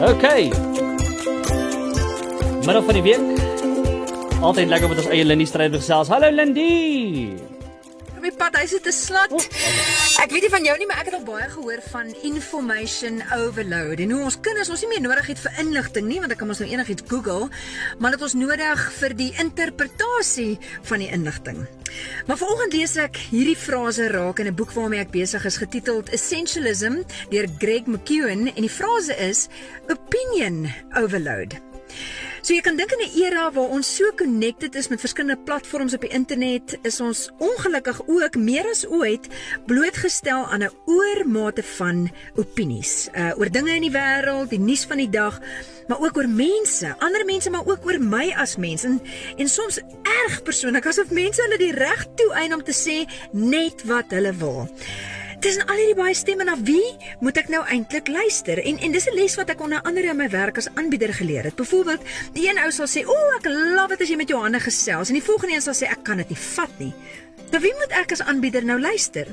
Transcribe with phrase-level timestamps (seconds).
[0.00, 0.24] OK.
[2.64, 3.20] Middag van die week.
[4.40, 6.08] Altyd lekker met ons eie Lindy Stryd gesels.
[6.08, 7.49] Hallo Lindy.
[8.20, 9.32] Op my pad, hy sit te slat.
[10.20, 14.02] Ek weet nie van jou nie, maar ek het al baie gehoor van information overload
[14.04, 16.52] en hoe ons kinders ons nie meer nodig het vir inligting nie, want dan kan
[16.52, 17.48] ons nou enigiets Google,
[17.96, 20.58] maar dit ons nodig vir die interpretasie
[20.90, 21.64] van die inligting.
[22.28, 26.12] Maar vanoggend lees ek hierdie frase raak in 'n boek waarmee ek besig is getiteld
[26.12, 27.00] Essentialism
[27.32, 29.48] deur Greg McKeown en die frase is
[29.88, 31.56] opinion overload.
[32.40, 35.94] So jy kan dink in 'n era waar ons so connected is met verskillende platforms
[35.94, 39.28] op die internet, is ons ongelukkig ook meer as ooit
[39.66, 44.96] blootgestel aan 'n oormate van opinies, uh oor dinge in die wêreld, die nuus van
[44.96, 45.40] die dag,
[45.88, 49.00] maar ook oor mense, ander mense maar ook oor my as mens en
[49.36, 49.80] en soms
[50.24, 54.32] erg persoonlik asof mense hulle die reg toe eien om te sê net wat hulle
[54.32, 54.68] wil.
[55.40, 58.60] Tussen al hierdie baie stemme na wie moet ek nou eintlik luister?
[58.60, 61.44] En en dis 'n les wat ek onder andere in my werk as aanbieder geleer
[61.44, 61.56] het.
[61.56, 64.60] Byvoorbeeld, die een ou sal sê, "O, ek love dit as jy met jou hande
[64.60, 66.92] gesels." En die volgende een sal sê, "Ek kan dit nie vat nie."
[67.50, 69.26] Nou wie moet ek as aanbieder nou luister?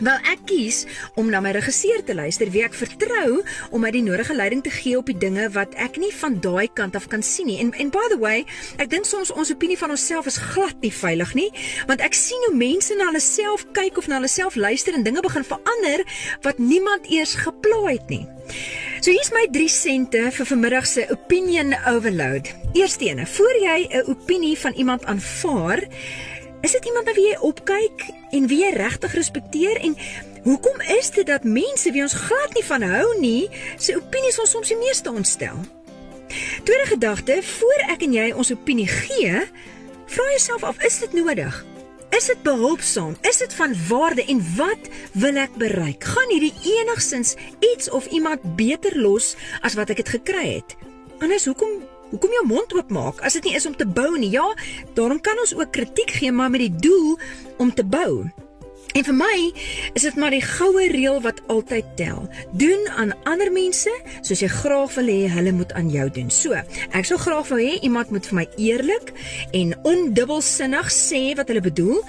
[0.00, 0.84] Wel ek kies
[1.20, 4.72] om na my regisseur te luister wie ek vertrou om my die nodige leiding te
[4.72, 7.58] gee op die dinge wat ek nie van daai kant af kan sien nie.
[7.60, 8.46] En en by the way,
[8.80, 11.50] ek dink soms ons opinie van onsself is glad nie veilig nie,
[11.90, 15.04] want ek sien hoe mense na hulle self kyk of na hulle self luister en
[15.04, 16.06] dinge begin verander
[16.46, 18.24] wat niemand eers geplaai het nie.
[19.04, 22.48] So hier's my 3 sente vir vanmiddag se opinion overload.
[22.72, 25.84] Eerstene, voor jy 'n opinie van iemand aanvaar,
[26.60, 28.02] Is dit iemand na wie jy opkyk
[28.36, 29.94] en wie jy regtig respekteer en
[30.44, 33.48] hoekom is dit dat mense wie ons glad nie van hou nie,
[33.80, 35.56] se opinies ons soms die meeste ontstel?
[36.68, 39.40] Tweede gedagte, voor ek en jy ons opinie gee,
[40.12, 41.62] vra jouself af, is dit nodig?
[42.16, 43.16] Is dit behulpsaam?
[43.24, 46.04] Is dit van waarde en wat wil ek bereik?
[46.04, 47.36] Gaan hierdie enigsins
[47.72, 49.32] iets of iemand beter los
[49.64, 50.76] as wat ek het gekry het?
[51.22, 54.32] Anders hoekom Hoekom jou mond oop maak as dit nie is om te bou nie?
[54.34, 54.46] Ja,
[54.94, 57.18] daarom kan ons ook kritiek gee, maar met die doel
[57.62, 58.26] om te bou.
[58.98, 59.36] En vir my
[59.94, 62.26] is dit maar die goue reël wat altyd tel.
[62.58, 63.92] Doen aan ander mense
[64.26, 66.30] soos jy graag wil hê hulle moet aan jou doen.
[66.34, 66.58] So,
[66.90, 69.14] ek sou graag wou hê iemand moet vir my eerlik
[69.54, 72.02] en ondubbelsinnig sê wat hulle bedoel.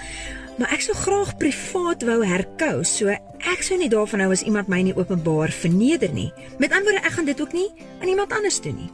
[0.58, 2.82] Maar ek sou graag privaat wou herkou.
[2.86, 6.32] So ek sou nie daarvan hou as iemand my nie openbaar verneder nie.
[6.58, 7.70] Met ander woorde, ek gaan dit ook nie
[8.02, 8.90] aan iemand anders doen nie.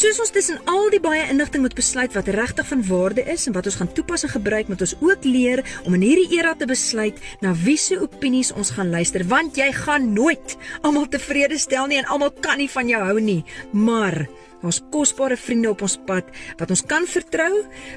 [0.00, 3.52] Soos ons tussen al die baie inligting moet besluit wat regtig van waarde is en
[3.52, 6.64] wat ons gaan toepas en gebruik, moet ons ook leer om in hierdie era te
[6.70, 11.90] besluit na wie se opinies ons gaan luister, want jy gaan nooit almal tevrede stel
[11.90, 13.42] nie en almal kan nie van jou hou nie.
[13.76, 14.22] Maar
[14.66, 16.28] ons kosbare vriende op ons pad
[16.60, 17.50] wat ons kan vertrou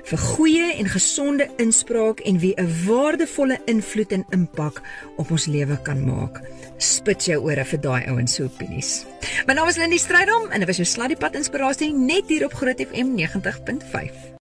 [0.09, 4.81] vir goeie en gesonde inspraak en wie 'n waardevolle invloed en impak
[5.17, 6.41] op ons lewe kan maak.
[6.77, 9.05] Spit jou ore vir daai ouens se opinies.
[9.47, 12.79] My naam is Lindi Strydom en dit was jou Sladdiepad inspirasie net hier op Groot
[12.79, 14.31] FM 90.5.